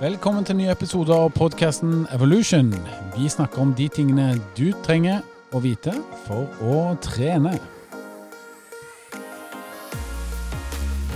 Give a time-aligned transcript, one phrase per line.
[0.00, 2.70] Velkommen til en ny episode av podkasten Evolution.
[3.12, 5.18] Vi snakker om de tingene du trenger
[5.52, 5.92] å vite
[6.22, 7.50] for å trene.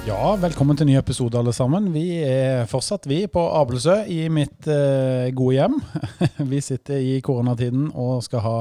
[0.04, 1.94] Ja, velkommen til ny episode, alle sammen.
[1.94, 5.78] Vi er fortsatt vi på Abelsø i mitt eh, gode hjem.
[6.52, 8.58] vi sitter i koronatiden og skal ha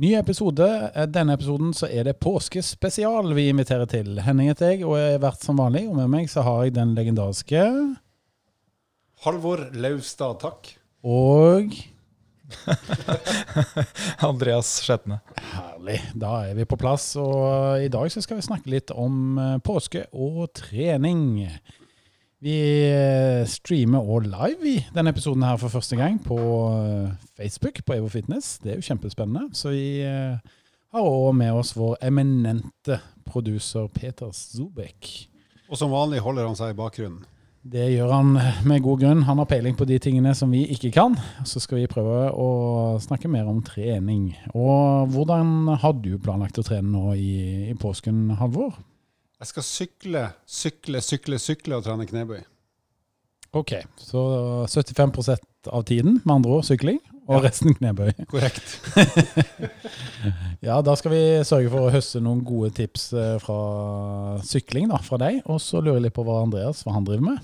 [0.00, 0.70] ny episode.
[0.94, 4.16] Eh, Denne episoden så er det påskespesial vi inviterer til.
[4.24, 6.96] Henning heter jeg og er vert som vanlig, og med meg så har jeg den
[6.96, 7.68] legendariske
[9.22, 10.72] Halvor Laustad, takk.
[11.06, 11.74] og
[14.28, 15.20] Andreas Skjetne.
[15.52, 16.00] Herlig.
[16.18, 17.04] Da er vi på plass.
[17.22, 21.46] Og i dag så skal vi snakke litt om eh, påske og trening.
[22.42, 22.56] Vi
[22.90, 26.38] eh, streamer òg live i denne episoden her for første gang på
[26.74, 28.56] eh, Facebook på Evo Fitness.
[28.58, 29.52] Det er jo kjempespennende.
[29.54, 30.56] Så vi eh,
[30.92, 32.98] har òg med oss vår eminente
[33.30, 35.28] produser Peter Zubek.
[35.70, 37.22] Og som vanlig holder han seg i bakgrunnen.
[37.62, 38.30] Det gjør han
[38.66, 39.20] med god grunn.
[39.28, 41.14] Han har peiling på de tingene som vi ikke kan.
[41.46, 42.48] Så skal vi prøve å
[43.02, 44.32] snakke mer om trening.
[44.50, 48.74] Og hvordan har du planlagt å trene nå i, i påsken, Halvor?
[49.42, 52.42] Jeg skal sykle, sykle, sykle, sykle og trene knebøy.
[53.52, 54.20] Ok, så
[54.70, 57.40] 75% av tiden, med andre ord sykling, og Ja.
[57.46, 58.10] resten knebøy.
[58.30, 58.78] Korrekt.
[60.62, 65.00] Ja, da skal vi sørge for å høste noen gode tips eh, fra sykling da,
[65.02, 65.40] fra deg.
[65.50, 67.40] Og så lurer jeg litt på hva Andreas hva han driver med.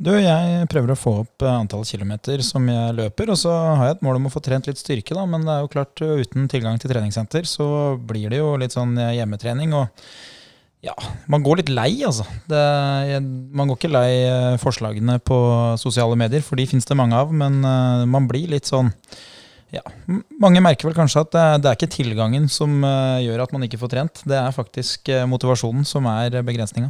[0.00, 3.82] Du, jeg prøver å få opp eh, antall kilometer som jeg løper, og så har
[3.84, 6.00] jeg et mål om å få trent litt styrke, da, men det er jo klart,
[6.00, 7.66] eh, uten tilgang til treningssenter, så
[8.08, 9.90] blir det jo litt sånn eh, hjemmetrening, og
[10.80, 10.94] ja,
[11.28, 12.24] man går litt lei, altså.
[12.48, 12.60] Det,
[13.52, 15.36] man går ikke lei forslagene på
[15.82, 17.58] sosiale medier, for de finnes det mange av, men
[18.08, 18.88] man blir litt sånn
[19.70, 19.84] ja,
[20.40, 23.78] Mange merker vel kanskje at det, det er ikke tilgangen som gjør at man ikke
[23.78, 24.24] får trent.
[24.26, 26.88] Det er faktisk motivasjonen som er begrensninga.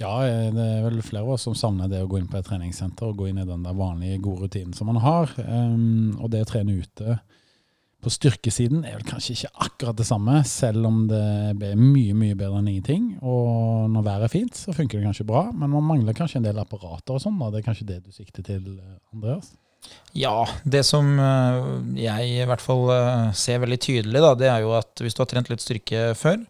[0.00, 2.38] Ja, eh, det er vel flere av oss som savner det å gå inn på
[2.38, 5.32] et treningssenter og gå inn i den der vanlige, gode rutinen som man har.
[5.44, 7.20] Um, og det å trene ute
[8.00, 12.36] på styrkesiden er vel kanskje ikke akkurat det samme, selv om det er mye, mye
[12.38, 13.10] bedre enn ingenting.
[13.20, 16.46] Og når været er fint, så funker det kanskje bra, men man mangler kanskje en
[16.48, 17.36] del apparater og sånn.
[17.50, 19.52] Det er kanskje det du sikter til, eh, Andreas?
[20.16, 21.60] Ja, det som eh,
[22.00, 22.88] jeg i hvert fall
[23.36, 26.40] ser veldig tydelig, da, det er jo at hvis du har trent litt styrke før,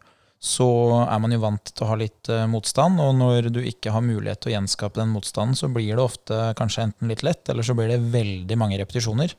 [0.40, 0.66] så
[1.04, 4.04] er man jo vant til å ha litt eh, motstand, og når du ikke har
[4.04, 7.66] mulighet til å gjenskape den motstanden, så blir det ofte kanskje enten litt lett, eller
[7.66, 9.34] så blir det veldig mange repetisjoner.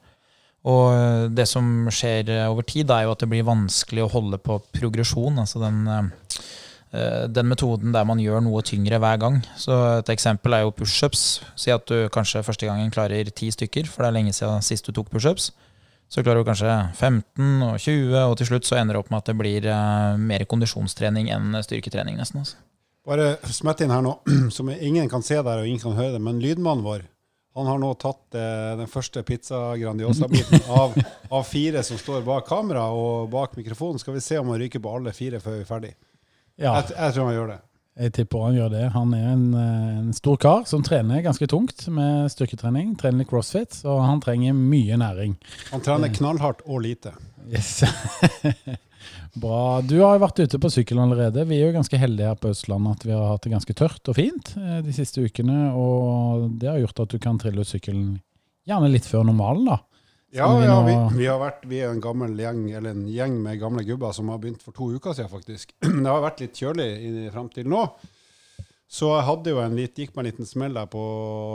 [0.69, 4.11] Og eh, det som skjer eh, over tid, er jo at det blir vanskelig å
[4.13, 5.87] holde på progresjon, altså den
[6.91, 9.37] den metoden der man gjør noe tyngre hver gang.
[9.55, 11.39] Så Et eksempel er jo pushups.
[11.55, 14.89] Si at du kanskje første gangen klarer ti stykker, for det er lenge siden sist
[14.89, 15.53] du tok pushups.
[16.11, 19.21] Så klarer du kanskje 15 og 20, og til slutt så ender det opp med
[19.21, 22.17] at det blir eh, mer kondisjonstrening enn styrketrening.
[22.19, 22.43] nesten.
[22.43, 22.59] Altså.
[23.07, 24.17] Bare smett inn her nå,
[24.57, 27.07] som ingen kan se der og ingen kan høre det, men lydmannen vår
[27.55, 30.93] han har nå tatt eh, den første pizza Grandiosa-biten av,
[31.31, 33.99] av fire som står bak kamera og bak mikrofonen.
[33.99, 35.91] Skal vi se om han ryker på alle fire før vi er ferdig.
[36.55, 37.59] Ja, Jeg, jeg tror han gjør det.
[37.99, 38.83] Jeg tipper han gjør det.
[38.93, 42.93] Han er en, eh, en stor kar som trener ganske tungt med styrketrening.
[42.99, 45.35] Trener litt crossfit, så han trenger mye næring.
[45.73, 47.11] Han trener knallhardt og lite.
[47.51, 47.83] Yes.
[49.41, 49.81] Bra.
[49.81, 51.43] Du har jo vært ute på sykkel allerede.
[51.49, 54.11] Vi er jo ganske heldige her på Østlandet at vi har hatt det ganske tørt
[54.11, 55.71] og fint eh, de siste ukene.
[55.75, 58.21] Og det har gjort at du kan trille ut sykkelen
[58.67, 59.81] gjerne litt før normalen, da.
[60.31, 63.59] Ja, ja vi, vi, har vært, vi er en gammel gjeng, eller en gjeng med
[63.59, 65.75] gamle gubber som har begynt for to uker siden, faktisk.
[65.83, 66.89] Det har vært litt kjølig
[67.35, 67.83] fram til nå.
[68.91, 71.01] Så jeg hadde jo en litt, gikk meg en liten smell der på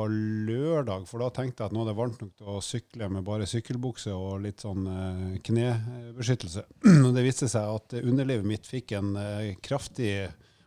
[0.08, 3.26] lørdag, for da tenkte jeg at nå er det varmt nok til å sykle med
[3.26, 6.64] bare sykkelbukse og litt sånn eh, knebeskyttelse.
[7.04, 10.14] Og det viste seg at underlivet mitt fikk en eh, kraftig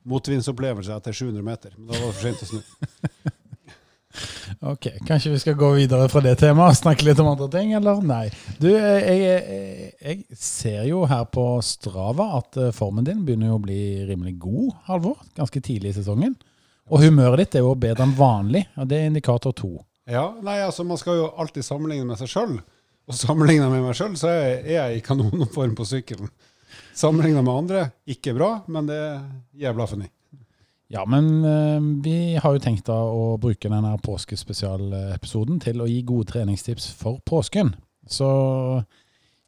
[0.09, 1.73] motvindsopplevelse etter 700 meter.
[1.77, 3.33] Men da var det for sent å snu.
[4.61, 7.73] Ok, Kanskje vi skal gå videre fra det temaet og snakke litt om andre ting,
[7.77, 8.01] eller?
[8.03, 8.25] Nei.
[8.59, 13.53] Du, eh, jeg, jeg, jeg ser jo her på Strava at eh, formen din begynner
[13.55, 15.21] å bli rimelig god, Halvor.
[15.37, 16.35] Ganske tidlig i sesongen.
[16.89, 19.75] Og humøret ditt er jo bedre enn vanlig, og det er indikator to.
[20.09, 22.57] Ja, nei, altså Man skal jo alltid sammenligne med seg sjøl.
[23.09, 26.29] Og sammenligna med meg sjøl, så er jeg- i kanonform på sykkelen.
[26.97, 29.21] Sammenligna med andre, ikke bra, men det er
[29.63, 30.09] jævla i.
[30.89, 35.99] Ja, men eh, vi har jo tenkt da å bruke denne påskespesialepisoden til å gi
[36.01, 37.75] gode treningstips for påsken.
[38.09, 38.29] Så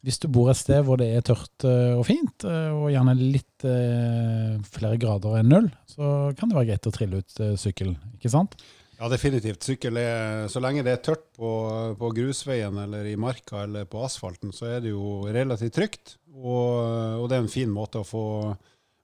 [0.06, 3.18] hvis du bor et sted hvor det er tørt eh, og fint, eh, og gjerne
[3.18, 8.32] litt flere grader enn null, så kan det være greit å trille ut sykkelen, ikke
[8.34, 8.56] sant?
[9.02, 9.66] Ja, definitivt.
[9.66, 11.52] Sykkel er, Så lenge det er tørt på,
[11.98, 16.20] på grusveien eller i marka eller på asfalten, så er det jo relativt trygt.
[16.38, 18.26] Og, og det er en fin måte å få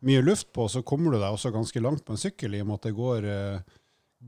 [0.05, 0.67] mye luft på.
[0.69, 2.97] Så kommer du deg også ganske langt på en sykkel, i og med at det
[2.97, 3.77] går eh,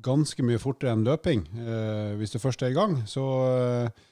[0.05, 2.99] ganske mye fortere enn løping eh, hvis du først er i gang.
[3.09, 4.07] Så eh,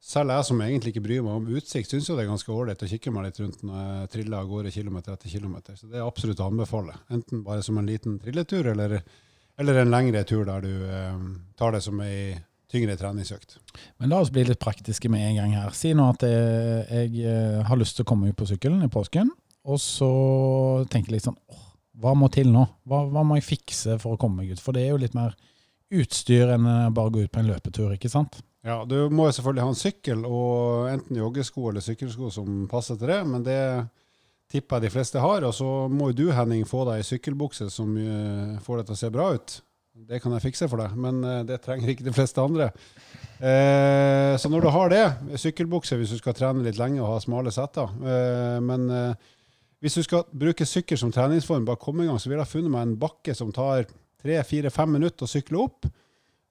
[0.00, 2.84] selv jeg som egentlig ikke bryr meg om utsikt, syns jo det er ganske ålreit
[2.84, 5.76] å kikke meg litt rundt når jeg triller av gårde kilometer etter kilometer.
[5.76, 6.96] Så det er absolutt å anbefale.
[7.12, 9.00] Enten bare som en liten trilletur, eller,
[9.60, 11.26] eller en lengre tur der du eh,
[11.60, 12.38] tar det som ei
[12.70, 13.58] tyngre treningsøkt.
[13.98, 15.72] Men la oss bli litt praktiske med en gang her.
[15.74, 18.92] Si nå at jeg, jeg eh, har lyst til å komme ut på sykkelen i
[18.92, 19.32] påsken,
[19.68, 20.10] og så
[20.90, 21.64] tenker jeg litt sånn åh,
[22.00, 22.64] hva må til nå?
[22.88, 24.62] Hva, hva, må jeg fikse for å komme meg ut?
[24.62, 25.34] For det er jo litt mer
[25.90, 28.40] utstyr enn bare å gå ut på en løpetur, ikke sant?
[28.66, 32.98] Ja, du må jo selvfølgelig ha en sykkel, og enten joggesko eller sykkelsko som passer
[33.00, 33.60] til det, men det
[34.52, 35.46] tipper jeg de fleste har.
[35.48, 38.96] Og så må jo du, Henning, få deg ei sykkelbukse som uh, får deg til
[38.96, 39.56] å se bra ut.
[40.10, 42.70] Det kan jeg fikse for deg, men uh, det trenger ikke de fleste andre.
[43.40, 45.04] Eh, så når du har det,
[45.40, 47.88] sykkelbukse hvis du skal trene litt lenge og ha smale setter
[48.60, 48.82] Men
[49.80, 52.72] hvis du skal bruke sykkel som treningsform, bare komme i gang, så ville jeg funnet
[52.72, 53.86] meg en bakke som tar
[54.20, 55.88] tre-fire-fem minutter å sykle opp,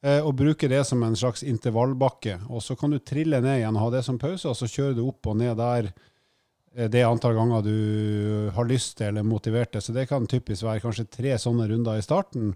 [0.01, 2.39] eh, og bruke det som en slags intervallbakke.
[2.49, 4.97] Og så kan du trille ned igjen og ha det som pause, og så kjører
[4.97, 9.75] du opp og ned der eh, det antall ganger du har lyst til eller motivert
[9.75, 9.85] til.
[9.85, 12.55] Så det kan typisk være kanskje tre sånne runder i starten,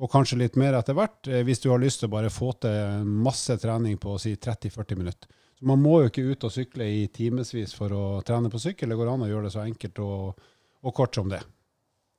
[0.00, 2.54] og kanskje litt mer etter hvert, eh, hvis du har lyst til å bare få
[2.64, 5.28] til masse trening på si 30-40 minutter.
[5.64, 8.90] Så man må jo ikke ut og sykle i timevis for å trene på sykkel.
[8.92, 10.42] Det går an å gjøre det så enkelt og,
[10.84, 11.38] og kort som det.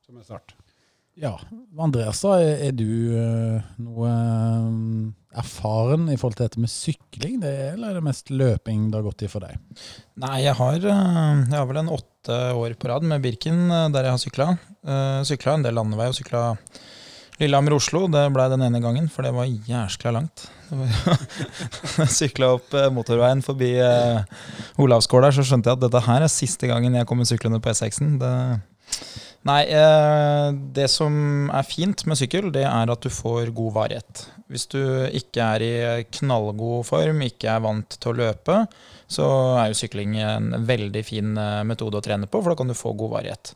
[0.02, 0.56] Som en start.
[1.22, 1.36] Ja.
[1.78, 7.38] Andreas, da, er du uh, noe um, erfaren i forhold til dette med sykling?
[7.46, 9.62] Det, eller er det mest løping det har gått i for deg?
[10.26, 13.62] Nei, jeg har, uh, jeg har vel en åtte år på rad med Birken
[13.94, 14.52] der jeg har sykla.
[15.30, 16.48] Sykla en del landevei og sykla
[17.42, 18.06] Lillehammer-Oslo.
[18.12, 20.48] Det blei den ene gangen, for det var jæskla langt.
[22.18, 24.24] Sykla opp eh, motorveien forbi eh,
[24.82, 28.18] Olavsgård så skjønte jeg at dette her er siste gangen jeg kommer syklende på E6-en.
[29.46, 34.24] Nei, eh, det som er fint med sykkel, det er at du får god varighet.
[34.50, 34.82] Hvis du
[35.14, 35.76] ikke er i
[36.18, 38.64] knallgod form, ikke er vant til å løpe,
[39.06, 39.28] så
[39.62, 42.78] er jo sykling en veldig fin eh, metode å trene på, for da kan du
[42.78, 43.54] få god varighet.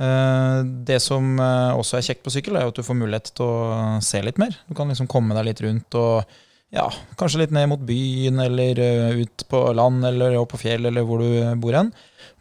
[0.00, 3.44] Eh, det som eh, også er kjekt på sykkel, er at du får mulighet til
[3.44, 4.56] å se litt mer.
[4.68, 6.38] Du kan liksom komme deg litt rundt og
[6.72, 6.86] ja,
[7.20, 11.04] kanskje litt ned mot byen, eller eh, ut på land, eller opp på fjell, eller
[11.06, 11.92] hvor du bor hen.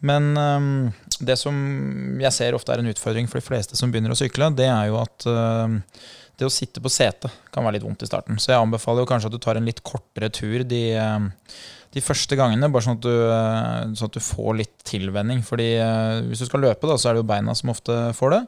[0.02, 0.32] Men
[1.22, 1.54] det som
[2.18, 4.88] jeg ser ofte er en utfordring for de fleste som begynner å sykle, det er
[4.90, 5.28] jo at
[6.42, 8.40] det å sitte på setet kan være litt vondt i starten.
[8.42, 10.84] Så jeg anbefaler jo kanskje at du tar en litt kortere tur de
[11.92, 15.42] de første gangene, bare sånn at, du, eh, sånn at du, får litt tilvenning.
[15.44, 18.38] Fordi eh, Hvis du skal løpe, da, så er det jo beina som ofte får
[18.38, 18.46] det.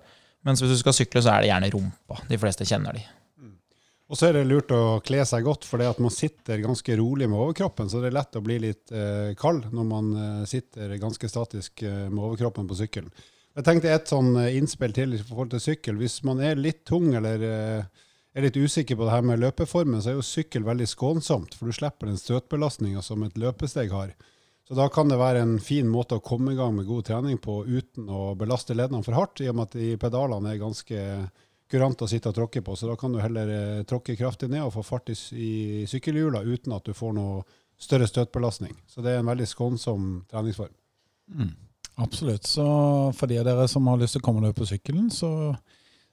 [0.48, 2.22] Mens hvis du skal sykle, så er det gjerne rumpa.
[2.30, 3.04] De fleste kjenner de.
[3.40, 3.58] Mm.
[4.12, 6.98] Og så er det lurt å kle seg godt, for det at man sitter ganske
[7.00, 7.92] rolig med overkroppen.
[7.92, 11.84] Så det er lett å bli litt eh, kald når man eh, sitter ganske statisk
[11.84, 13.12] eh, med overkroppen på sykkelen.
[13.54, 16.00] Jeg tenkte et sånn innspill til i forhold til sykkel.
[16.02, 18.04] Hvis man er litt tung eller eh,
[18.34, 21.70] er litt usikker på det her med løpeformen, så er jo sykkel veldig skånsomt, for
[21.70, 24.16] du slipper den støtbelastninga som et løpesteg har.
[24.68, 27.38] Så da kan det være en fin måte å komme i gang med god trening
[27.44, 31.04] på uten å belaste leddene for hardt, i og med at de pedalene er ganske
[31.70, 32.78] kurante å sitte og tråkke på.
[32.80, 36.74] Så da kan du heller eh, tråkke kraftig ned og få fart i sykkelhjula uten
[36.74, 37.44] at du får noe
[37.82, 38.74] større støtbelastning.
[38.88, 40.74] Så det er en veldig skånsom treningsform.
[41.34, 41.54] Mm,
[42.02, 42.48] absolutt.
[42.50, 42.66] Så
[43.18, 45.54] for de av dere som har lyst til å komme dere på sykkelen, så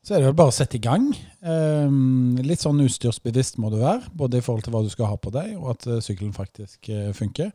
[0.01, 1.11] så er det vel bare å sette i gang.
[1.45, 5.19] Um, litt sånn utstyrsbevisst må du være, både i forhold til hva du skal ha
[5.21, 7.51] på deg, og at uh, sykkelen faktisk uh, funker.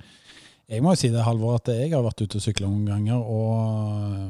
[0.69, 3.17] Jeg må jo si det, Halvor, at jeg har vært ute og sykla noen ganger,
[3.17, 4.29] og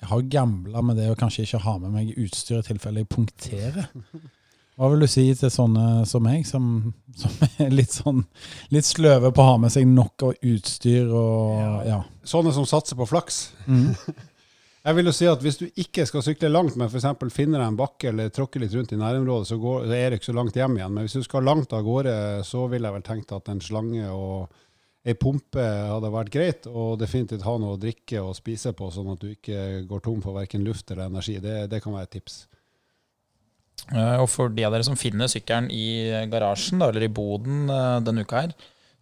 [0.00, 3.12] jeg har gambla med det å kanskje ikke ha med meg utstyr i tilfelle jeg
[3.12, 3.92] punkterer.
[4.76, 8.22] Hva vil du si til sånne som meg, som, som er litt sånn
[8.74, 11.76] litt sløve på å ha med seg nok av utstyr og ja.
[11.88, 12.00] ja.
[12.28, 13.46] Sånne som satser på flaks?
[13.64, 13.94] Mm.
[14.86, 17.08] Jeg vil jo si at Hvis du ikke skal sykle langt, men f.eks.
[17.34, 20.20] finner deg en bakke eller tråkker litt rundt i nærområdet, så, går, så er det
[20.20, 20.92] ikke så langt hjem igjen.
[20.94, 22.14] Men hvis du skal langt av gårde,
[22.46, 24.60] så ville jeg vel tenkt at en slange og
[25.06, 29.10] ei pumpe hadde vært greit, og definitivt ha noe å drikke og spise på, sånn
[29.14, 31.38] at du ikke går tom for verken luft eller energi.
[31.42, 32.38] Det, det kan være et tips.
[34.20, 37.98] Og for de av dere som finner sykkelen i garasjen da, eller i boden eh,
[38.02, 38.54] denne uka her,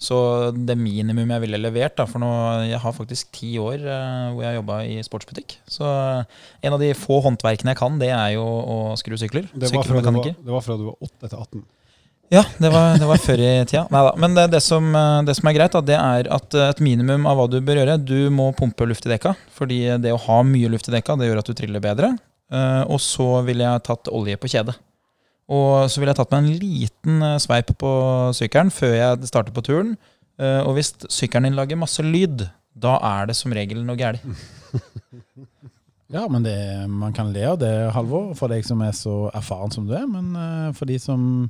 [0.04, 0.16] så
[0.52, 2.30] det minimum jeg ville levert da, For nå,
[2.66, 5.56] jeg har faktisk ti år uh, hvor jeg har jobba i sportsbutikk.
[5.70, 9.48] Så en av de få håndverkene jeg kan, det er jo å skru sykler.
[9.54, 11.64] Det var fra, du var, det var fra du var 8 til 18?
[12.32, 13.84] Ja, det var, det var før i tida.
[13.94, 14.12] Neida.
[14.18, 14.86] Men det, det, som,
[15.24, 17.98] det, som, er greit, da, det er at et minimum av hva du bør gjøre
[18.02, 19.36] Du må pumpe luft i dekka.
[19.54, 22.16] Fordi det å ha mye luft i dekka, det gjør at du triller bedre.
[22.54, 24.76] Uh, og så ville jeg tatt olje på kjedet.
[25.52, 27.90] Og så ville jeg tatt meg en liten eh, sveip på
[28.36, 29.90] sykkelen før jeg starter på turen.
[30.40, 34.24] Eh, og hvis sykkelen din lager masse lyd, da er det som regel noe galt.
[36.12, 36.54] Ja, men det,
[36.86, 40.04] man kan le av det, Halvor, for deg som er så erfaren som du er.
[40.06, 41.48] Men eh, for de som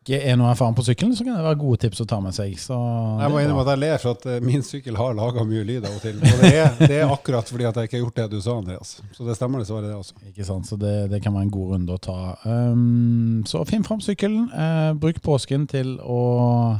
[0.00, 2.32] ikke er noe erfaren på sykkelen, så kan det være gode tips å ta med
[2.32, 2.54] seg.
[2.56, 2.76] Så
[3.20, 5.84] Jeg må innrømme at jeg ler for at eh, min sykkel har laga mye lyd
[5.84, 6.22] av og til.
[6.24, 8.54] Og det er, det er akkurat fordi at jeg ikke har gjort det du sa,
[8.56, 8.94] Andreas.
[9.12, 10.16] Så det stemmer dessverre, det også.
[10.30, 12.16] Ikke sant, så det, det kan være en god runde å ta.
[12.48, 14.46] Um, så finn fram sykkelen.
[14.54, 16.22] Uh, bruk påsken til å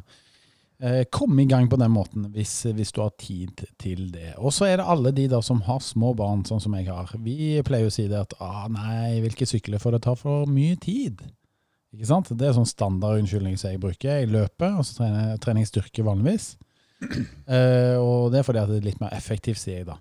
[0.00, 4.30] uh, komme i gang på den måten, hvis, hvis du har tid til det.
[4.38, 7.12] Og så er det alle de der som har små barn, sånn som jeg har.
[7.20, 10.80] Vi pleier å si det at ah, nei, hvilke sykler får det ta for mye
[10.80, 11.20] tid?
[11.94, 12.30] Ikke sant?
[12.38, 14.20] Det er sånn standard unnskyldning som jeg bruker.
[14.20, 15.00] Jeg løper, og så
[15.42, 16.52] trener, jeg styrke vanligvis.
[17.00, 19.98] Uh, og det er fordi at det er litt mer effektivt, sier jeg da.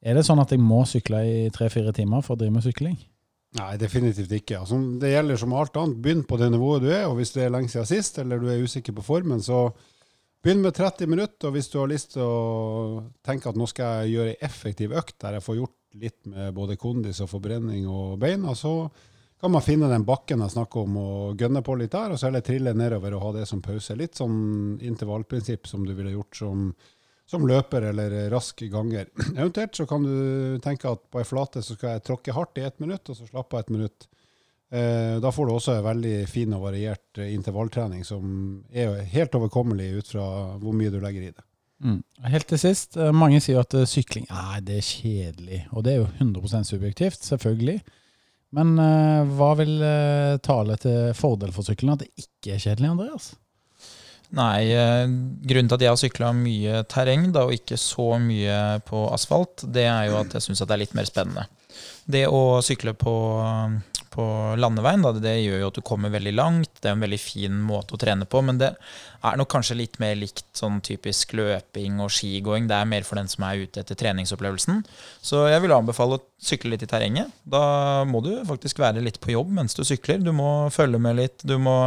[0.00, 2.98] Er det sånn at jeg må sykle i tre-fire timer for å drive med sykling?
[3.58, 4.60] Nei, definitivt ikke.
[4.62, 5.98] Altså, det gjelder som alt annet.
[6.04, 8.46] Begynn på det nivået du er, og hvis det er lenge siden sist, eller du
[8.48, 9.66] er usikker på formen, så
[10.44, 11.48] begynn med 30 minutter.
[11.48, 14.94] Og hvis du har lyst til å tenke at nå skal jeg gjøre ei effektiv
[15.00, 18.74] økt der jeg får gjort litt med både kondis og forbrenning og beina, så
[19.40, 22.28] kan man finne den bakken jeg snakker om og gønne på litt der, og så
[22.28, 23.96] heller trille nedover og ha det som pause.
[23.96, 26.66] Litt sånn intervallprinsipp som du ville gjort som,
[27.28, 29.08] som løper eller rask ganger.
[29.38, 32.66] Eventuelt så kan du tenke at på ei flate så skal jeg tråkke hardt i
[32.68, 34.08] ett minutt, og så slappe av ett minutt.
[34.70, 39.34] Eh, da får du også en veldig fin og variert eh, intervalltrening som er helt
[39.34, 40.26] overkommelig ut fra
[40.62, 41.46] hvor mye du legger i det.
[41.80, 41.96] Mm.
[42.28, 45.64] Helt til sist, eh, mange sier at sykling nei, det er kjedelig.
[45.72, 47.80] Og det er jo 100% subjektivt, selvfølgelig.
[48.56, 52.90] Men uh, hva vil uh, tale til fordel for sykkelen at det ikke er kjedelig,
[52.90, 53.30] Andreas?
[54.30, 55.10] Nei, eh,
[55.42, 59.64] grunnen til at jeg har sykla mye terreng da, og ikke så mye på asfalt,
[59.74, 61.48] det er jo at jeg syns det er litt mer spennende.
[62.10, 63.14] Det å sykle på,
[64.10, 64.24] på
[64.58, 66.70] landeveien, da, det gjør jo at du kommer veldig langt.
[66.80, 69.98] Det er en veldig fin måte å trene på, men det er nok kanskje litt
[70.02, 72.66] mer likt sånn typisk løping og skigåing.
[72.66, 74.82] Det er mer for den som er ute etter treningsopplevelsen.
[75.22, 77.30] Så jeg vil anbefale å sykle litt i terrenget.
[77.44, 80.18] Da må du faktisk være litt på jobb mens du sykler.
[80.24, 81.46] Du må følge med litt.
[81.46, 81.78] Du må,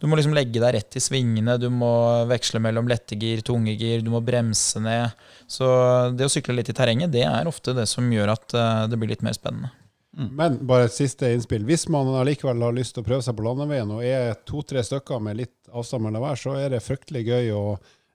[0.00, 1.58] du må liksom legge deg rett i svingene.
[1.60, 1.92] Du må
[2.30, 4.00] veksle mellom lette gir, tunge gir.
[4.00, 5.12] Du må bremse ned.
[5.50, 5.68] Så
[6.16, 8.96] det å sykle litt i terrenget, det er ofte det som gjør at eh, det
[8.96, 9.74] blir litt mer spennende.
[10.14, 11.64] Men bare et siste innspill.
[11.66, 15.22] Hvis man allikevel har lyst til å prøve seg på landeveien og er to-tre stykker
[15.22, 17.64] med litt avstand mellom hver, så er det fryktelig gøy å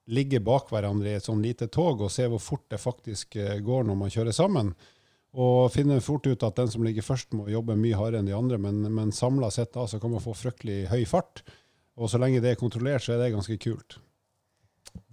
[0.10, 3.60] ligge bak hverandre i et sånn lite tog og se hvor fort det faktisk eh,
[3.66, 4.74] går når man kjører sammen.
[5.38, 8.38] Og finner fort ut at den som ligger først, må jobbe mye hardere enn de
[8.38, 11.44] andre, men, men samla sett da, så kan man få fryktelig høy fart.
[12.00, 14.00] Og så lenge det er kontrollert, så er det ganske kult.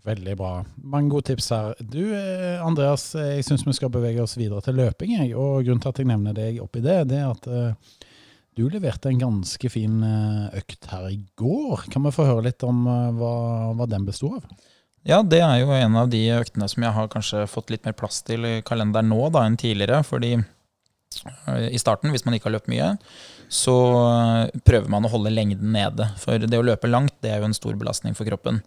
[0.07, 0.53] Veldig bra.
[0.87, 1.73] Mange gode tips her.
[1.83, 5.17] Du, eh, Andreas, jeg syns vi skal bevege oss videre til løping.
[5.19, 5.33] Jeg.
[5.35, 7.97] Og grunnen til at jeg nevner deg oppi det, det er at uh,
[8.57, 11.89] du leverte en ganske fin eh, økt her i går.
[11.93, 13.35] Kan vi få høre litt om uh, hva,
[13.77, 14.47] hva den besto av?
[15.07, 17.95] Ja, det er jo en av de øktene som jeg har kanskje fått litt mer
[17.95, 20.01] plass til i kalenderen nå da, enn tidligere.
[20.07, 22.89] Fordi eh, i starten, hvis man ikke har løpt mye,
[23.47, 26.09] så eh, prøver man å holde lengden nede.
[26.19, 28.65] For det å løpe langt, det er jo en stor belastning for kroppen.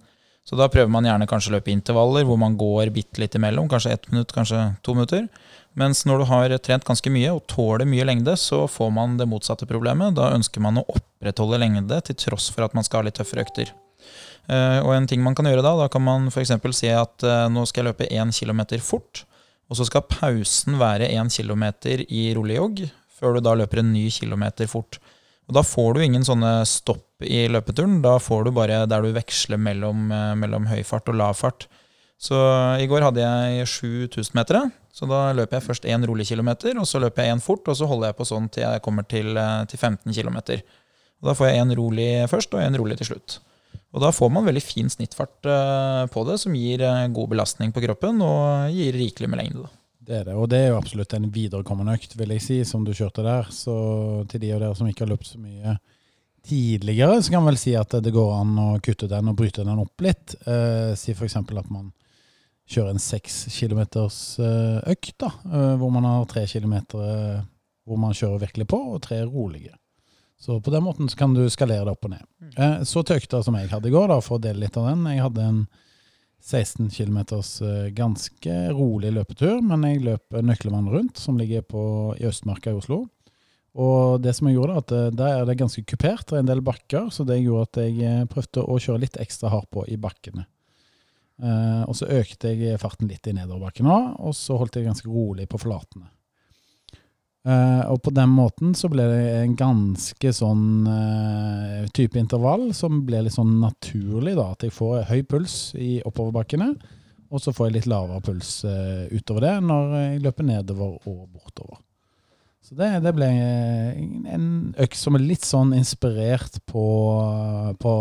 [0.50, 3.68] Så da prøver man gjerne kanskje å løpe intervaller hvor man går bitte litt imellom,
[3.70, 5.28] kanskje ett minutt, kanskje to minutter.
[5.78, 9.28] Mens når du har trent ganske mye og tåler mye lengde, så får man det
[9.30, 10.18] motsatte problemet.
[10.18, 13.46] Da ønsker man å opprettholde lengde til tross for at man skal ha litt tøffere
[13.46, 13.70] økter.
[14.50, 16.56] Eh, og en ting man kan gjøre da, da kan man f.eks.
[16.74, 19.28] si at eh, nå skal jeg løpe 1 km fort,
[19.70, 21.68] og så skal pausen være 1 km
[22.10, 22.84] i rolig jogg,
[23.20, 24.98] før du da løper en ny kilometer fort.
[25.50, 28.04] Og da får du ingen sånne stopp i løpeturen.
[28.06, 31.66] Da får du bare der du veksler mellom, eh, mellom høy fart og lav fart.
[32.22, 32.38] Så
[32.78, 36.86] i går hadde jeg 7000 meter, så da løper jeg først én rolig kilometer, og
[36.86, 39.38] så løper jeg én fort, og så holder jeg på sånn til jeg kommer til,
[39.38, 40.62] eh, til 15 km.
[41.24, 43.40] Da får jeg én rolig først og én rolig til slutt.
[43.94, 47.82] Og da får man veldig fin snittfart eh, på det, som gir god belastning på
[47.82, 49.66] kroppen og gir rikelig med lengde.
[49.66, 49.79] Da.
[50.10, 52.82] Det er det, og det er jo absolutt en viderekommende økt, vil jeg si, som
[52.82, 53.50] du kjørte der.
[53.54, 53.74] Så
[54.32, 55.76] til de av dere som ikke har løpt så mye
[56.50, 59.66] tidligere, så kan man vel si at det går an å kutte den og bryte
[59.68, 60.34] den opp litt.
[60.50, 61.36] Eh, si f.eks.
[61.38, 61.92] at man
[62.70, 67.46] kjører en seks kilometers eh, økt, da, eh, hvor man har tre kilometer eh,
[67.86, 69.76] hvor man kjører virkelig på, og tre rolige.
[70.42, 72.26] Så på den måten så kan du skalere det opp og ned.
[72.56, 74.90] Eh, så til økta som jeg hadde i går, da, for å dele litt av
[74.90, 75.06] den.
[75.14, 75.62] Jeg hadde en
[76.40, 77.20] 16 km
[77.94, 81.82] ganske rolig løpetur, men jeg løp Nøklevann rundt, som ligger på,
[82.18, 83.04] i Østmarka i Oslo.
[83.80, 86.50] Og det som jeg gjorde, at eh, der er det ganske kupert, det er en
[86.50, 89.86] del bakker, så det gjorde at jeg eh, prøvde å kjøre litt ekstra hardt på
[89.88, 90.48] i bakkene.
[91.40, 95.12] Eh, og så økte jeg farten litt i nedoverbakken òg, og så holdt jeg ganske
[95.12, 96.10] rolig på flatene.
[97.48, 103.00] Eh, og på den måten så ble det en ganske sånn uh, type intervall som
[103.08, 104.50] ble litt sånn naturlig, da.
[104.56, 106.74] At jeg får høy puls i oppoverbakkene.
[107.30, 111.22] Og så får jeg litt lavere puls uh, utover det når jeg løper nedover og
[111.30, 111.80] bortover.
[112.66, 116.84] Så det, det ble en økt som er litt sånn inspirert på,
[117.82, 117.94] på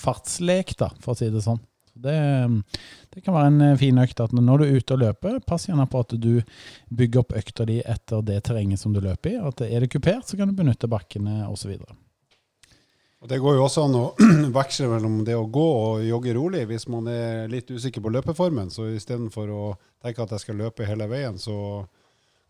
[0.00, 1.60] fartslek, da, for å si det sånn.
[2.02, 2.18] Det,
[3.14, 5.68] det kan være en eh, fin økt at når du er ute og løper, pass
[5.68, 6.32] gjerne på at du
[6.90, 9.40] bygger opp økta di etter det terrenget som du løper i.
[9.40, 11.76] At er det kupert, så kan du benytte bakkene osv.
[13.22, 14.04] Og Det går jo også an å
[14.58, 18.72] veksle mellom det å gå og jogge rolig hvis man er litt usikker på løpeformen.
[18.74, 19.64] Så istedenfor å
[20.02, 21.84] tenke at jeg skal løpe hele veien, så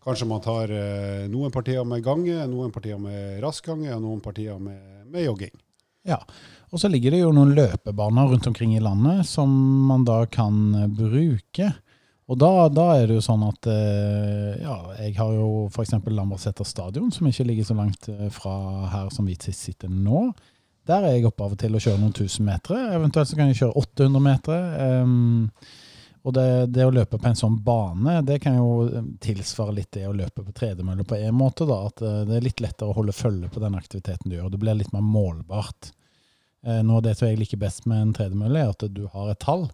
[0.03, 4.23] kanskje man tar eh, noen partier med gange, noen partier med rask gange og noen
[4.25, 5.53] partier med, med jogging.
[6.07, 6.19] Ja,
[6.73, 9.51] og så ligger det jo noen løpebaner rundt omkring i landet som
[9.87, 10.55] man da kan
[10.97, 11.69] bruke.
[12.31, 15.93] Og da, da er det jo sånn at eh, ja, jeg har jo f.eks.
[16.07, 18.55] Lambertseter stadion, som ikke ligger så langt eh, fra
[18.93, 20.29] her som vi sitter nå.
[20.87, 22.79] Der er jeg oppe av og til og kjører noen tusen meter.
[22.95, 24.65] Eventuelt så kan jeg kjøre 800 meter.
[25.03, 25.51] Um,
[26.23, 30.05] og det, det, å løpe på en sånn bane, det kan jo tilsvare litt det
[30.07, 31.67] å løpe på tredemølle på en måte.
[31.67, 34.53] da, At eh, det er litt lettere å holde følge på den aktiviteten du gjør.
[34.53, 35.91] Det blir litt mer målbart.
[36.63, 39.33] Uh, noe av det som jeg liker best med en tredemølle, er at du har
[39.33, 39.65] et tall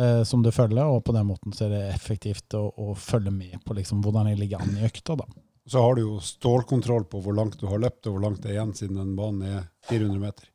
[0.00, 3.34] eh, som du følger, og på den måten så er det effektivt å, å følge
[3.34, 5.18] med på liksom, hvordan jeg ligger an i økta.
[5.20, 5.28] da.
[5.68, 8.54] Så har du jo stålkontroll på hvor langt du har løpt, og hvor langt det
[8.54, 10.48] er igjen, siden den banen er 400 meter.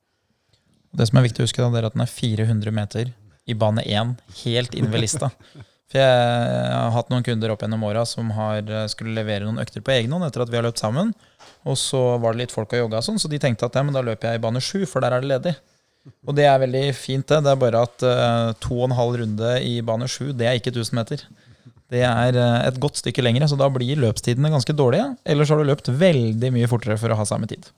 [0.97, 3.13] Det som er viktig å huske, da, er at den er 400 meter
[3.49, 5.31] i bane 1, helt inn ved lista.
[5.91, 9.59] For jeg har hatt noen kunder opp gjennom åra som har, eh, skulle levere noen
[9.59, 11.11] økter på egen hånd etter at vi har løpt sammen.
[11.67, 13.93] Og så var det litt folk og jogga sånn, så de tenkte at ja, men
[13.93, 15.55] da løper jeg i bane 7, for der er det ledig.
[16.25, 17.43] Og det er veldig fint, det.
[17.45, 20.57] Det er bare at uh, to og en halv runde i bane 7, det er
[20.57, 21.25] ikke 1000 meter.
[21.91, 25.11] Det er uh, et godt stykke lengre, så da blir løpstidene ganske dårlige.
[25.29, 27.69] Ellers har du løpt veldig mye fortere for å ha samme tid.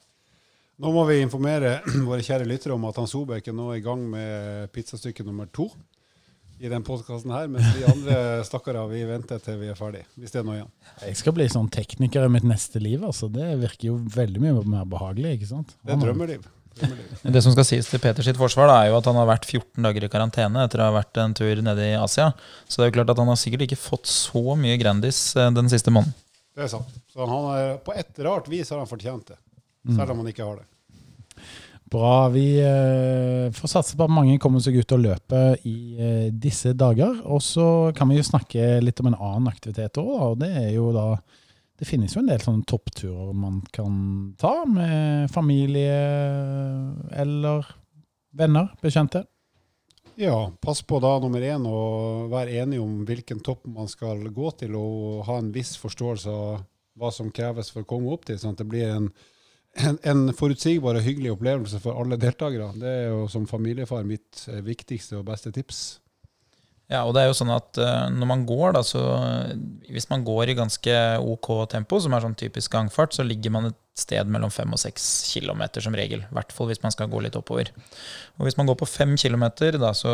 [0.84, 1.78] Nå må vi informere
[2.10, 5.70] våre kjære lyttere om at Hans Obek er nå i gang med pizzastykke nummer to
[6.64, 10.32] i den podkasten her, mens de andre stakkarer vi venter til vi er ferdig, hvis
[10.36, 10.74] det er noe igjen.
[11.02, 13.28] Jeg skal bli sånn tekniker i mitt neste liv, altså.
[13.32, 15.74] Det virker jo veldig mye mer behagelig, ikke sant?
[15.84, 16.46] Det er drømmeliv.
[16.74, 19.48] Det som skal sies til Peters sitt forsvar, da, er jo at han har vært
[19.48, 22.32] 14 dager i karantene etter å ha vært en tur nede i Asia.
[22.68, 25.52] Så det er jo klart at han har sikkert ikke fått så mye Grandis eh,
[25.54, 26.16] den siste måneden.
[26.54, 26.92] Det er sant.
[27.14, 29.40] Så han er, på et rart vis har han fortjent det,
[29.88, 29.96] mm.
[29.96, 30.68] selv om han ikke har det.
[31.94, 32.30] Bra.
[32.34, 36.74] Vi eh, får satse på at mange kommer seg ut og løper i eh, disse
[36.74, 37.20] dager.
[37.30, 40.72] Og så kan vi jo snakke litt om en annen aktivitet òg, og det er
[40.74, 41.08] jo da
[41.80, 43.94] det finnes jo en del sånne toppturer man kan
[44.40, 45.96] ta med familie
[47.12, 47.66] eller
[48.34, 49.24] venner, bekjente.
[50.16, 54.52] Ja, pass på da nummer én å være enig om hvilken topp man skal gå
[54.62, 56.62] til, og ha en viss forståelse av
[57.02, 59.10] hva som kreves for å komme opp til, sånn at det blir en,
[59.82, 62.72] en, en forutsigbar og hyggelig opplevelse for alle deltakere.
[62.78, 65.84] Det er jo som familiefar mitt viktigste og beste tips.
[66.94, 69.02] Ja, og det er jo sånn at uh, når man går, da, så
[69.90, 73.72] Hvis man går i ganske OK tempo, som er sånn typisk gangfart, så ligger man
[73.72, 76.24] et sted mellom fem og seks kilometer som regel.
[76.26, 77.70] I hvert fall hvis man skal gå litt oppover.
[78.40, 80.14] Og hvis man går på fem kilometer, da, så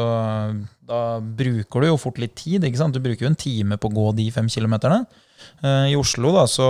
[0.88, 2.68] da bruker du jo fort litt tid.
[2.68, 2.96] ikke sant?
[2.96, 5.06] Du bruker jo en time på å gå de fem kilometerne.
[5.64, 6.68] Uh, I Oslo, da, så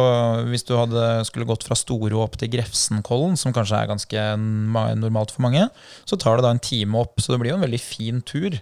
[0.49, 4.25] hvis du hadde, skulle gått fra Storo opp til Grefsenkollen, som kanskje er ganske
[5.01, 5.65] normalt for mange,
[6.05, 7.17] så tar det da en time opp.
[7.21, 8.61] Så det blir jo en veldig fin tur.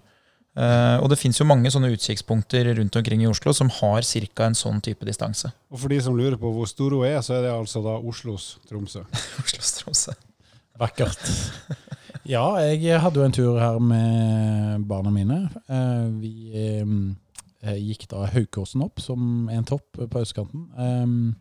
[0.57, 4.47] Uh, og det fins jo mange sånne utsiktspunkter rundt omkring i Oslo som har ca.
[4.47, 5.51] en sånn type distanse.
[5.71, 7.93] Og for de som lurer på hvor stor hun er, så er det altså da
[8.01, 9.03] Oslos Tromsø.
[9.43, 10.17] Oslos Tromsø.
[10.77, 11.21] Vakkert.
[12.27, 15.39] Ja, jeg hadde jo en tur her med barna mine.
[15.69, 16.33] Uh, vi
[16.81, 16.89] uh,
[17.65, 20.67] gikk da Haukåsen opp som en topp på østkanten.
[20.77, 21.35] Um,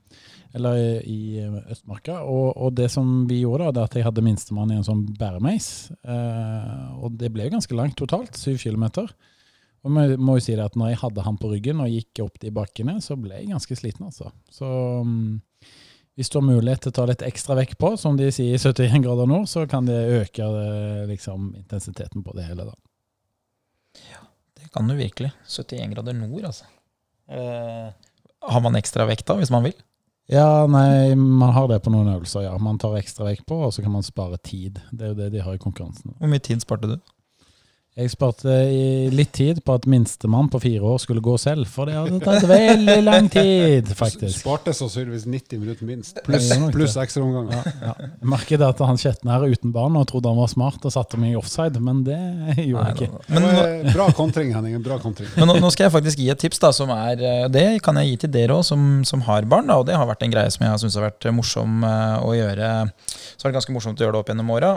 [0.56, 2.22] eller i Østmarka.
[2.24, 5.04] Og, og, det som vi gjorde, da, det at jeg hadde minstemann i en sånn
[5.18, 5.90] bæremeis.
[6.06, 9.10] Uh, og det ble ganske langt totalt, syv kilometer.
[9.86, 12.24] Og må, må jo si det at når jeg hadde han på ryggen og gikk
[12.24, 14.32] opp de bakkene, så ble jeg ganske sliten, altså.
[14.50, 14.70] Så
[15.04, 15.36] um,
[16.16, 18.60] hvis du har mulighet til å ta litt ekstra vekk på, som de sier i
[18.60, 22.76] 71 grader nord, så kan det øke eh, liksom, intensiteten på det hele, da.
[24.76, 25.32] Kan du virkelig.
[25.48, 26.66] 71 grader nord, altså.
[27.32, 27.92] Eh,
[28.46, 29.76] har man ekstra vekt da, hvis man vil?
[30.30, 32.54] Ja, nei, man har det på noen øvelser, ja.
[32.62, 34.80] Man tar ekstra vekt på, og så kan man spare tid.
[34.90, 36.16] Det er jo det de har i konkurransen.
[36.18, 36.96] Hvor mye tid sparte du?
[37.96, 38.52] Jeg sparte
[39.08, 42.44] litt tid på at minstemann på fire år skulle gå selv, for det hadde tatt
[42.44, 44.42] veldig lang tid, faktisk.
[44.42, 47.56] Sparte sannsynligvis 90 minutter minst, pluss plus ekstraomganger.
[47.56, 48.10] Ja, ja.
[48.20, 51.16] Jeg merket at han Kjetne her uten barn og trodde han var smart og satte
[51.22, 52.20] meg i offside, men det
[52.68, 53.24] gjorde jeg ikke.
[53.32, 54.76] Men, men, bra kontring, Henning.
[54.84, 55.32] Bra kontring.
[55.40, 57.96] Men nå, nå, skal jeg faktisk gi et tips, da, som er eh, Det kan
[58.02, 60.36] jeg gi til dere òg, som, som, har barn, da, og det har vært en
[60.36, 62.72] greie som jeg har syntes har vært morsom eh, å gjøre.
[63.08, 64.76] Så har det ganske morsomt å gjøre det opp gjennom åra.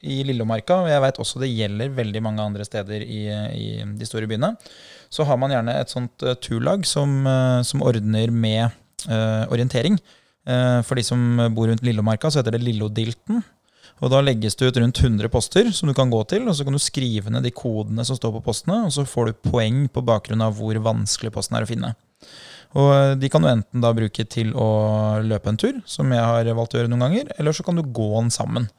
[0.00, 3.20] I Lillomarka, og jeg vet også det gjelder veldig mange andre steder i,
[3.56, 4.54] i de store byene,
[5.12, 8.70] så har man gjerne et sånt uh, turlag som, uh, som ordner med
[9.08, 10.00] uh, orientering.
[10.88, 11.20] for de som
[11.54, 13.42] bor rundt Lillomarka, så heter det Lillodilten.
[14.00, 16.64] Og Da legges det ut rundt 100 poster som du kan gå til, og så
[16.64, 19.84] kan du skrive ned de kodene som står på postene, og så får du poeng
[19.92, 21.92] på bakgrunn av hvor vanskelig posten er å finne.
[22.80, 26.48] Og De kan du enten da bruke til å løpe en tur, som jeg har
[26.56, 28.70] valgt å gjøre noen ganger, eller så kan du gå den sammen.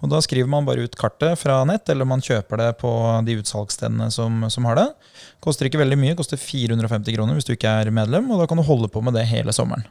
[0.00, 2.90] Og Da skriver man bare ut kartet fra nett, eller man kjøper det på
[3.26, 4.88] de utsalgsstedene som, som har det.
[5.44, 8.60] Koster ikke veldig mye, koster 450 kroner hvis du ikke er medlem, og da kan
[8.60, 9.84] du holde på med det hele sommeren.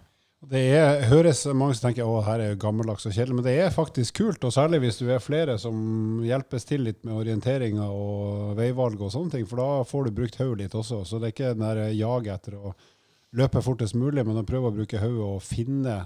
[0.50, 3.58] Det er, høres mange som tenker å her er jo gammeldags og kjedelig, men det
[3.60, 4.46] er faktisk kult.
[4.48, 9.12] Og særlig hvis du er flere som hjelpes til litt med orienteringer og veivalg og
[9.12, 9.50] sånne ting.
[9.50, 11.02] For da får du brukt hodet litt også.
[11.04, 12.72] Så det er ikke den der jaget etter å
[13.36, 15.98] løpe fortest mulig, men å prøve å bruke hodet og finne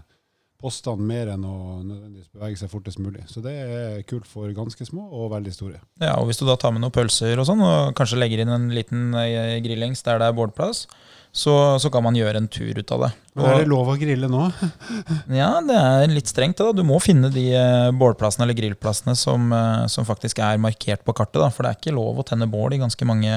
[0.63, 3.25] postene mer enn å nødvendigvis bevege seg fortest mulig.
[3.29, 5.81] Så det er kult for ganske små og veldig store.
[6.01, 8.53] Ja, og Hvis du da tar med noen pølser og sånn, og kanskje legger inn
[8.53, 10.85] en liten eh, grillings der det er bålplass,
[11.33, 13.09] så, så, kan man gjøre en tur ut av det.
[13.33, 14.43] Men Er det lov å grille nå?
[15.41, 16.61] ja, det er litt strengt.
[16.61, 16.69] Da.
[16.77, 21.15] Du må finne de eh, bålplassene eller grillplassene som, eh, som, faktisk er markert på
[21.17, 21.41] kartet.
[21.41, 21.49] Da.
[21.49, 23.33] For det er ikke lov å tenne bål i ganske mange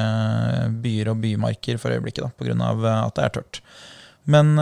[0.84, 2.98] byer og bymarker for øyeblikket da, pga.
[3.00, 3.62] at det er tørt.
[4.26, 4.56] Men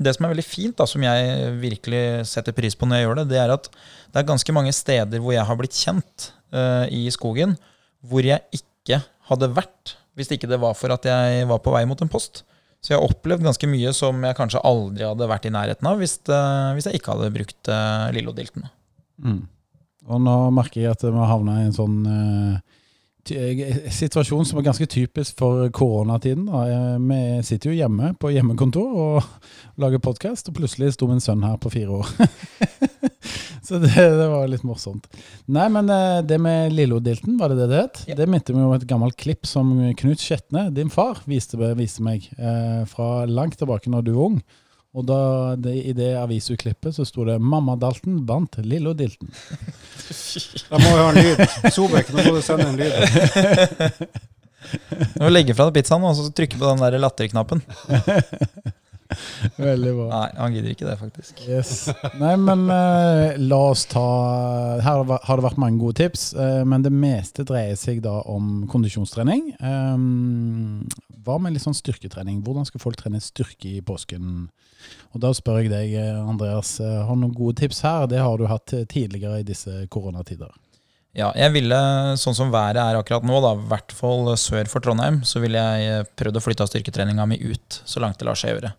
[0.00, 3.18] det som er veldig fint, da, som jeg virkelig setter pris på når jeg gjør
[3.18, 3.66] det, det er at
[4.10, 7.56] det er ganske mange steder hvor jeg har blitt kjent uh, i skogen,
[8.00, 11.84] hvor jeg ikke hadde vært hvis ikke det var for at jeg var på vei
[11.88, 12.42] mot en post.
[12.80, 16.00] Så jeg har opplevd ganske mye som jeg kanskje aldri hadde vært i nærheten av
[16.00, 18.66] hvis, uh, hvis jeg ikke hadde brukt uh, Lillodilten.
[19.20, 19.42] Mm.
[20.10, 22.79] Og nå merker jeg at vi har havna i en sånn uh,
[23.28, 26.46] situasjon som er ganske typisk for koronatiden.
[26.48, 26.96] Da.
[26.96, 29.28] Vi sitter jo hjemme på hjemmekontor og
[29.82, 32.14] lager podkast, og plutselig sto min sønn her på fire år.
[33.70, 35.04] Så det, det, var litt morsomt.
[35.52, 38.00] Nei, men eh, det med Lillo-dilten, var det det det het?
[38.08, 38.16] Ja.
[38.18, 42.26] Det minte meg om et gammelt klipp som Knut Skjetne, din far, viste, viste meg
[42.38, 44.40] eh, fra langt tilbake når du var ung.
[44.90, 45.20] Og da,
[45.54, 49.30] det, I det avisutklippet så sto det 'Mamma Dalton vant Lillodilten'.
[50.70, 51.44] Da må vi ha en lyd.
[51.74, 52.92] Sobek, nå må du sende en lyd.
[55.16, 57.64] Du må legge fra deg pizzaen og så trykke på den der latterknappen.
[59.56, 60.06] Veldig bra.
[60.10, 61.40] Nei, han gidder ikke det, faktisk.
[61.48, 61.72] Yes.
[62.20, 64.04] Nei, men uh, la oss ta
[64.84, 68.68] Her har det vært mange gode tips, uh, men det meste dreier seg da om
[68.70, 69.50] kondisjonstrening.
[69.58, 70.86] Um,
[71.26, 72.40] hva med litt sånn styrketrening?
[72.46, 74.48] Hvordan skal folk trene styrke i påsken?
[75.10, 78.06] Og Da spør jeg deg, Andreas, uh, har du noen gode tips her?
[78.10, 80.52] Det har du hatt tidligere i disse koronatider.
[81.18, 81.78] Ja, jeg ville,
[82.22, 85.58] sånn som været er akkurat nå, da, i hvert fall sør for Trondheim, så ville
[85.58, 88.70] jeg prøvd å flytte styrketreninga mi ut så langt det lar seg gjøre.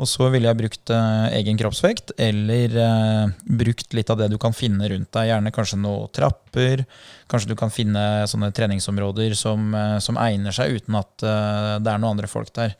[0.00, 4.38] Og så ville jeg brukt eh, egen kroppsvekt, eller eh, brukt litt av det du
[4.40, 5.28] kan finne rundt deg.
[5.28, 6.86] Gjerne kanskje noen trapper.
[7.28, 11.92] Kanskje du kan finne sånne treningsområder som, eh, som egner seg uten at eh, det
[11.92, 12.72] er noen andre folk der.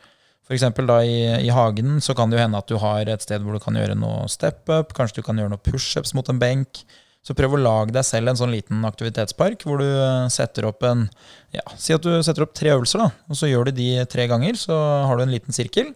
[0.51, 0.65] F.eks.
[1.07, 3.63] i, i, hagen så kan det jo hende at du har et sted hvor du
[3.63, 4.91] kan gjøre noe step up.
[4.97, 6.83] Kanskje du kan gjøre noe pushups mot en benk.
[7.23, 10.83] Så prøv å lage deg selv en sånn liten aktivitetspark hvor du eh, setter opp
[10.89, 11.05] en
[11.53, 14.27] ja, Si at du setter opp tre øvelser, da, og så gjør du de tre
[14.31, 14.59] ganger.
[14.59, 15.93] Så har du en liten sirkel.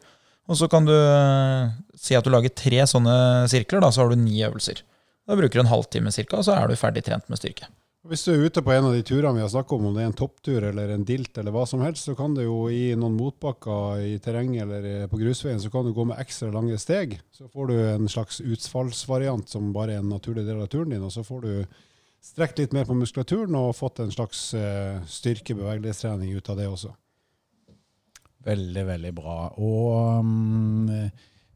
[0.47, 3.17] Og så kan du eh, si at du lager tre sånne
[3.51, 4.85] sirkler, da, så har du ni øvelser.
[5.25, 7.67] Da bruker du en halvtime cirka, og så er du ferdig trent med styrke.
[8.05, 10.03] Hvis du er ute på en av de turene vi har snakket om, om det
[10.03, 12.90] er en topptur eller en dilt eller hva som helst, så kan du jo i
[13.01, 17.17] noen motbakker i terrenget eller på grusveien, så kan du gå med ekstra lange steg.
[17.33, 21.07] Så får du en slags utfallsvariant som bare er en naturlig del av turen din,
[21.07, 21.81] og så får du
[22.25, 26.93] strekt litt mer på muskulaturen og fått en slags uh, styrkebevegelighetstrening ut av det også.
[28.45, 29.38] Veldig, veldig bra.
[29.64, 30.93] Og um,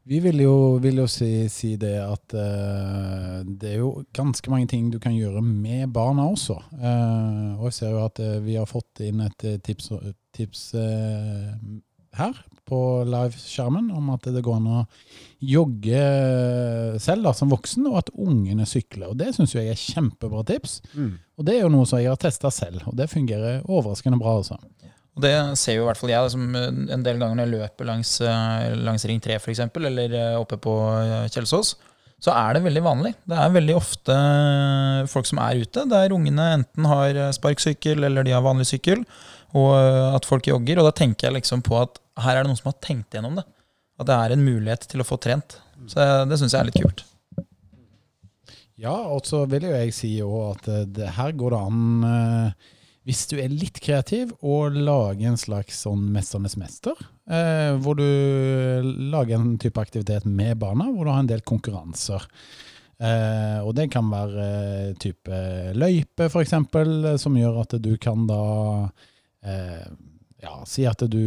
[0.09, 4.69] vi vil jo, vil jo si, si, det at uh, det er jo ganske mange
[4.71, 6.57] ting du kan gjøre med barna også.
[6.73, 9.91] Uh, og jeg ser jo at uh, vi har fått inn et tips,
[10.33, 10.63] tips
[12.17, 14.81] her på liveskjermen om at det går an å
[15.41, 16.01] jogge
[17.01, 19.11] selv da, som voksen, og at ungene sykler.
[19.11, 20.79] Og Det syns jeg er kjempebra tips.
[20.93, 21.15] Mm.
[21.37, 24.39] Og det er jo noe som jeg har testa selv, og det fungerer overraskende bra.
[24.41, 24.57] altså.
[25.19, 26.43] Og det ser jo i hvert fall jeg liksom,
[26.95, 30.55] en del ganger når jeg løper langs, eh, langs Ring 3 f.eks., eller eh, oppe
[30.63, 30.75] på
[31.33, 31.73] Kjelsås.
[32.23, 33.11] Så er det veldig vanlig.
[33.27, 34.15] Det er veldig ofte
[35.11, 39.05] folk som er ute, der ungene enten har sparksykkel eller de har vanlig sykkel,
[39.55, 39.71] og
[40.15, 40.81] at folk jogger.
[40.81, 43.39] Og da tenker jeg liksom på at her er det noen som har tenkt gjennom
[43.39, 43.45] det.
[43.99, 45.61] At det er en mulighet til å få trent.
[45.87, 47.05] Så det syns jeg er litt kult.
[48.79, 51.79] Ja, og så vil jo jeg si òg at det, her går det an
[53.09, 58.05] hvis du er litt kreativ, og lager en slags sånn Mesternes mester, eh, hvor du
[59.09, 62.27] lager en type aktivitet med barna, hvor du har en del konkurranser.
[62.99, 65.41] Eh, og det kan være eh, type
[65.73, 66.53] løype, f.eks.,
[67.23, 68.43] som gjør at du kan da
[69.41, 69.87] eh,
[70.43, 71.23] ja, si at du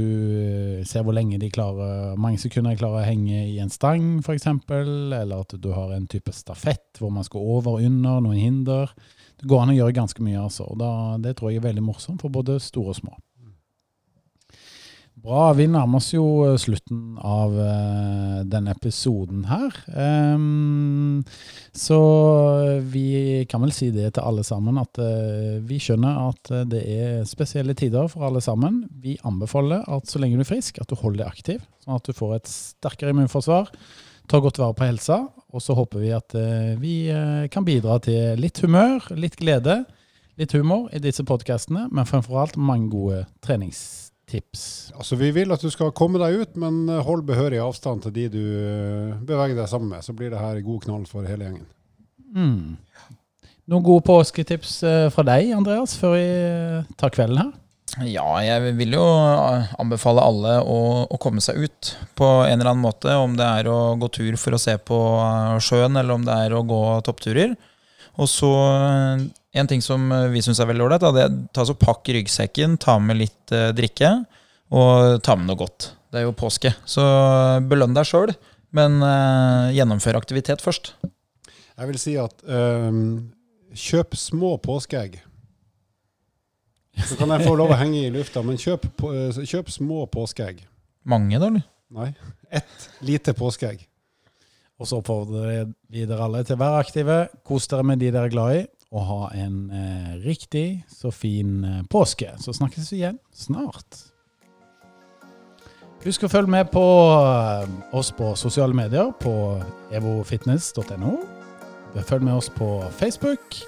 [0.88, 4.46] ser hvor lenge de klarer mange sekunder de klarer å henge i en stang, f.eks.,
[4.70, 8.94] eller at du har en type stafett hvor man skal over og under noen hinder.
[9.42, 10.68] Det går an å gjøre ganske mye, altså.
[10.70, 13.16] Og da, det tror jeg er veldig morsomt for både store og små.
[15.22, 15.52] Bra.
[15.54, 19.76] Vi nærmer oss jo eh, slutten av uh, denne episoden her.
[19.94, 21.20] Um,
[21.76, 21.98] så
[22.90, 27.28] vi kan vel si det til alle sammen at uh, vi skjønner at det er
[27.28, 28.80] spesielle tider for alle sammen.
[29.04, 32.08] Vi anbefaler at så lenge du er frisk, at du holder deg aktiv, sånn at
[32.08, 33.70] du får et sterkere immunforsvar.
[34.32, 35.20] Ta godt vare på helsa,
[35.52, 36.94] og så håper vi at uh, vi
[37.52, 39.82] kan bidra til litt humør, litt glede,
[40.40, 44.92] litt humor i disse podkastene, men fremfor alt mange gode treningstips.
[44.96, 48.14] Altså, Vi vil at du skal komme deg ut, men eh, hold behørig avstand til
[48.16, 50.04] de du eh, beveger deg sammen med.
[50.04, 51.66] Så blir det her god knall for hele gjengen.
[52.32, 52.78] Mm.
[53.68, 56.26] Noen gode påsketips eh, fra deg, Andreas, før vi
[56.98, 57.52] tar kvelden her?
[58.00, 60.78] Ja, jeg vil jo anbefale alle å,
[61.12, 63.12] å, komme seg ut på en eller annen måte.
[63.12, 64.98] Om det er å gå tur for å se på
[65.60, 67.52] sjøen, eller om det er å gå toppturer.
[68.16, 68.52] Og så
[69.52, 72.96] en ting som eh, vi syns er veldig ålreit, er ta så pakk ryggsekken, ta
[73.00, 74.14] med litt drikke,
[74.72, 75.90] og ta med noe godt.
[76.12, 76.72] Det er jo påske.
[76.88, 78.32] Så eh, belønn deg sjøl,
[78.72, 79.02] men
[79.76, 80.94] gjennomfør aktivitet først.
[81.76, 83.28] Jeg vil si at um,
[83.76, 85.18] kjøp små påskeegg.
[87.00, 88.84] Så kan jeg få lov å henge i lufta, men kjøp,
[89.48, 90.60] kjøp små påskeegg.
[91.08, 91.64] Mange, da, eller?
[91.92, 92.12] Nei.
[92.52, 93.86] Ett lite påskeegg.
[94.80, 97.18] Og så oppfordrer vi dere alle til å være aktive.
[97.46, 101.62] Kos dere med de dere er glad i og ha en eh, riktig så fin
[101.64, 102.28] eh, påske.
[102.44, 104.02] Så snakkes vi igjen snart.
[106.02, 109.32] Husk å følge med på eh, oss på sosiale medier på
[109.96, 111.14] evofitness.no.
[112.02, 113.62] Følg med oss på Facebook.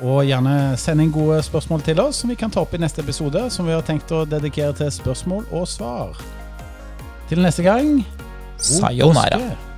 [0.00, 3.04] Og gjerne send inn gode spørsmål til oss som vi kan ta opp i neste
[3.04, 6.16] episode, som vi har tenkt å dedikere til spørsmål og svar.
[7.28, 8.00] Til neste gang
[8.56, 9.69] Sayonara.